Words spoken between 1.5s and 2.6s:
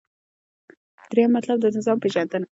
د نظام پیژندنه